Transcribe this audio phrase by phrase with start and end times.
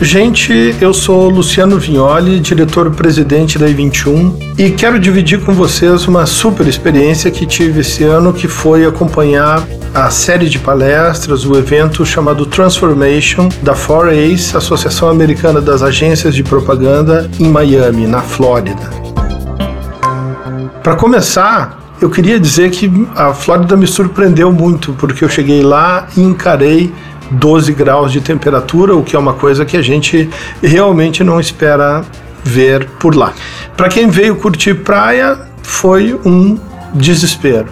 [0.00, 6.66] Gente, eu sou Luciano Vignoli, diretor-presidente da I21 e quero dividir com vocês uma super
[6.66, 12.44] experiência que tive esse ano, que foi acompanhar a série de palestras, o evento chamado
[12.44, 18.90] Transformation da 4ACE, Associação Americana das Agências de Propaganda, em Miami, na Flórida.
[20.82, 26.06] Para começar, eu queria dizer que a Flórida me surpreendeu muito, porque eu cheguei lá
[26.14, 26.92] e encarei
[27.30, 30.28] 12 graus de temperatura, o que é uma coisa que a gente
[30.62, 32.04] realmente não espera
[32.44, 33.32] ver por lá.
[33.76, 36.58] Para quem veio curtir praia, foi um
[36.94, 37.68] desespero.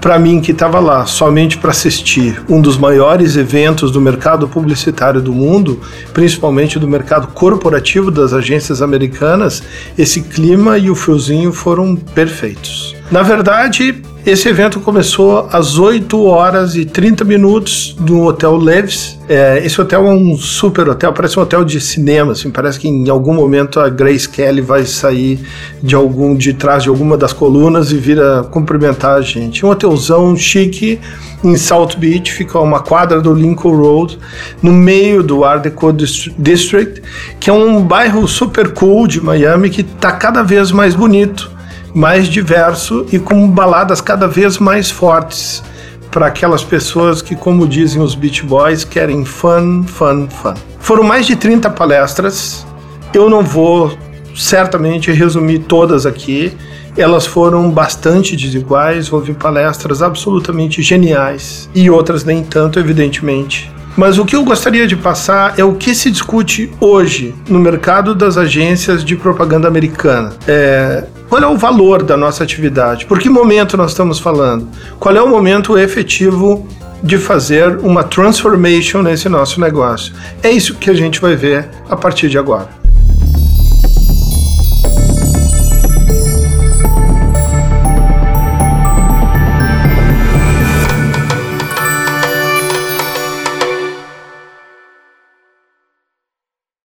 [0.00, 5.20] Para mim, que estava lá somente para assistir um dos maiores eventos do mercado publicitário
[5.20, 5.78] do mundo,
[6.14, 9.62] principalmente do mercado corporativo das agências americanas,
[9.98, 12.96] esse clima e o friozinho foram perfeitos.
[13.10, 19.18] Na verdade, esse evento começou às 8 horas e 30 minutos no Hotel Leves.
[19.28, 22.86] É, esse hotel é um super hotel, parece um hotel de cinema, assim, parece que
[22.86, 25.40] em algum momento a Grace Kelly vai sair
[25.82, 29.64] de algum de trás de alguma das colunas e vir a cumprimentar a gente.
[29.64, 31.00] Um hotelzão chique
[31.42, 34.18] em South Beach, fica uma quadra do Lincoln Road,
[34.62, 37.02] no meio do Art Deco District,
[37.38, 41.59] que é um bairro super cool de Miami que está cada vez mais bonito
[41.94, 45.62] mais diverso e com baladas cada vez mais fortes
[46.10, 50.54] para aquelas pessoas que, como dizem os Beach Boys, querem fun, fun, fun.
[50.80, 52.66] Foram mais de 30 palestras.
[53.14, 53.96] Eu não vou
[54.34, 56.56] certamente resumir todas aqui.
[56.96, 63.70] Elas foram bastante desiguais, houve palestras absolutamente geniais e outras nem tanto, evidentemente.
[64.00, 68.14] Mas o que eu gostaria de passar é o que se discute hoje no mercado
[68.14, 70.32] das agências de propaganda americana.
[70.48, 73.04] É, qual é o valor da nossa atividade?
[73.04, 74.66] Por que momento nós estamos falando?
[74.98, 76.66] Qual é o momento efetivo
[77.02, 80.14] de fazer uma transformation nesse nosso negócio?
[80.42, 82.79] É isso que a gente vai ver a partir de agora.